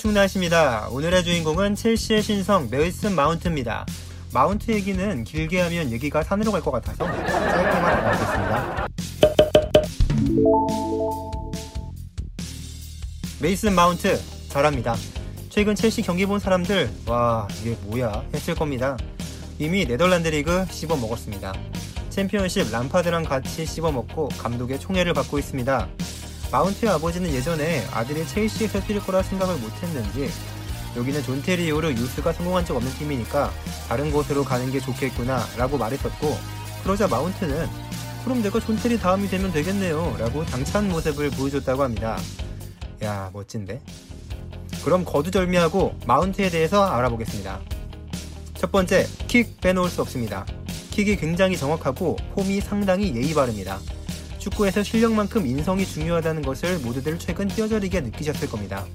충나십니다. 0.00 0.88
오늘의 0.90 1.22
주인공은 1.24 1.74
첼시의 1.74 2.22
신성 2.22 2.68
메이슨 2.70 3.14
마운트입니다. 3.14 3.84
마운트 4.32 4.70
얘기는 4.70 5.24
길게 5.24 5.60
하면 5.60 5.92
얘기가 5.92 6.22
산으로 6.22 6.52
갈 6.52 6.62
것 6.62 6.70
같아서 6.70 7.04
짧게만 7.04 7.84
알아보겠습니다. 7.84 8.86
메이슨 13.42 13.74
마운트 13.74 14.18
잘합니다. 14.48 14.96
최근 15.50 15.74
첼시 15.74 16.00
경기 16.00 16.24
본 16.24 16.38
사람들 16.40 16.90
와 17.06 17.46
이게 17.60 17.76
뭐야 17.82 18.24
했을 18.32 18.54
겁니다. 18.54 18.96
이미 19.58 19.84
네덜란드 19.84 20.28
리그 20.28 20.64
씹어 20.70 20.96
먹었습니다. 20.96 21.52
챔피언십 22.08 22.72
람파드랑 22.72 23.24
같이 23.24 23.66
씹어 23.66 23.92
먹고 23.92 24.30
감독의 24.38 24.80
총애를 24.80 25.12
받고 25.12 25.38
있습니다. 25.38 25.88
마운트의 26.50 26.90
아버지는 26.92 27.32
예전에 27.32 27.86
아들이 27.92 28.26
첼시에서 28.26 28.80
뛸 28.80 29.00
거라 29.00 29.22
생각을 29.22 29.56
못했는지 29.56 30.30
여기는 30.96 31.22
존테리 31.22 31.66
이후로 31.66 31.92
유스가 31.92 32.32
성공한 32.32 32.64
적 32.64 32.76
없는 32.76 32.90
팀이니까 32.94 33.52
다른 33.88 34.10
곳으로 34.10 34.44
가는 34.44 34.70
게 34.72 34.80
좋겠구나 34.80 35.46
라고 35.56 35.78
말했었고 35.78 36.36
그러자 36.82 37.06
마운트는 37.06 37.68
그럼 38.24 38.42
내가 38.42 38.58
존테리 38.58 38.98
다음이 38.98 39.28
되면 39.28 39.52
되겠네요 39.52 40.16
라고 40.18 40.44
당찬 40.44 40.88
모습을 40.88 41.30
보여줬다고 41.30 41.82
합니다. 41.82 42.18
야 43.02 43.30
멋진데? 43.32 43.80
그럼 44.84 45.04
거두절미하고 45.04 45.94
마운트에 46.06 46.50
대해서 46.50 46.84
알아보겠습니다. 46.84 47.60
첫 48.54 48.72
번째, 48.72 49.06
킥 49.26 49.60
빼놓을 49.60 49.88
수 49.88 50.02
없습니다. 50.02 50.44
킥이 50.90 51.16
굉장히 51.16 51.56
정확하고 51.56 52.16
폼이 52.34 52.60
상당히 52.60 53.14
예의 53.14 53.32
바릅니다. 53.32 53.78
축구에서 54.40 54.82
실력만큼 54.82 55.46
인성이 55.46 55.84
중요하다는 55.84 56.42
것을 56.42 56.78
모두들 56.78 57.18
최근 57.18 57.46
뼈저리게 57.46 58.00
느끼셨을 58.00 58.48
겁니다. 58.48 58.86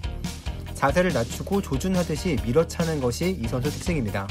자세를 0.73 1.13
낮추고 1.13 1.62
조준하듯이 1.62 2.38
밀어차는 2.44 2.99
것이 2.99 3.40
이 3.41 3.48
선수 3.48 3.70
특징입니다. 3.70 4.27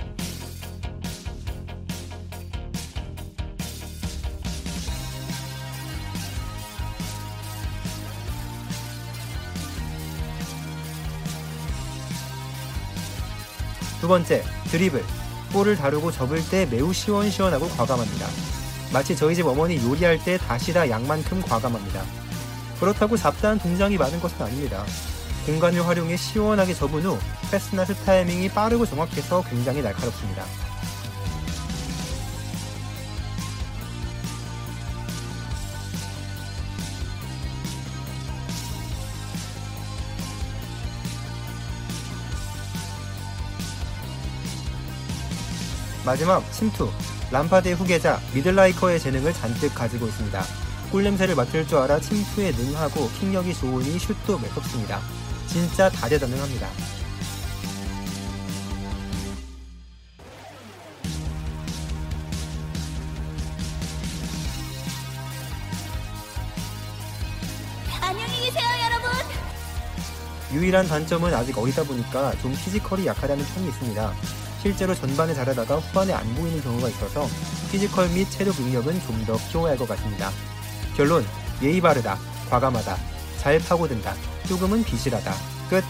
두 14.00 14.08
번째, 14.08 14.42
드리블. 14.70 15.02
볼을 15.52 15.76
다루고 15.76 16.10
접을 16.10 16.46
때 16.50 16.66
매우 16.66 16.92
시원시원하고 16.92 17.68
과감합니다. 17.68 18.63
마치 18.92 19.16
저희 19.16 19.34
집 19.34 19.46
어머니 19.46 19.76
요리할 19.84 20.22
때 20.22 20.38
다시다 20.38 20.88
양만큼 20.88 21.42
과감합니다. 21.42 22.02
그렇다고 22.78 23.16
잡다한 23.16 23.58
동작이 23.58 23.96
많은 23.96 24.20
것은 24.20 24.40
아닙니다. 24.42 24.84
공간을 25.46 25.86
활용해 25.86 26.16
시원하게 26.16 26.74
접은 26.74 27.02
후 27.02 27.18
패스나 27.50 27.84
스 27.84 27.94
타이밍이 27.94 28.48
빠르고 28.50 28.86
정확해서 28.86 29.42
굉장히 29.48 29.82
날카롭습니다. 29.82 30.44
마지막 46.04 46.52
침투 46.52 46.90
람파드의 47.34 47.74
후계자 47.74 48.20
미들라이커의 48.32 49.00
재능을 49.00 49.32
잔뜩 49.32 49.74
가지고 49.74 50.06
있습니다. 50.06 50.40
꿀냄새를 50.92 51.34
맡을 51.34 51.66
줄 51.66 51.78
알아 51.78 51.98
침투에 51.98 52.52
능하고 52.52 53.10
킥력이 53.18 53.52
좋으니 53.54 53.98
슛도 53.98 54.38
매섭습니다. 54.38 55.00
진짜 55.48 55.90
다재다능합니다. 55.90 56.68
안녕히 68.00 68.44
계세요, 68.44 68.64
여러분. 68.84 69.10
유일한 70.52 70.86
단점은 70.86 71.34
아직 71.34 71.58
어리다 71.58 71.82
보니까 71.82 72.30
좀 72.40 72.52
피지컬이 72.52 73.04
약하다는 73.06 73.44
편이 73.44 73.66
있습니다. 73.70 74.14
실제로 74.64 74.94
전반에 74.94 75.34
잘하다가 75.34 75.76
후반에 75.76 76.14
안 76.14 76.34
보이는 76.34 76.58
경우가 76.62 76.88
있어서 76.88 77.28
physical 77.70 78.08
및 78.08 78.26
체력 78.30 78.58
능력은 78.58 78.98
좀 79.06 79.24
더 79.26 79.36
키워야 79.50 79.72
할 79.72 79.78
것 79.78 79.86
같습니다. 79.88 80.30
결론, 80.96 81.24
예의 81.62 81.80
바르다, 81.80 82.18
과감하다, 82.48 82.96
잘 83.38 83.58
파고든다, 83.58 84.14
조금은 84.48 84.82
비실하다. 84.84 85.34
끝. 85.70 85.84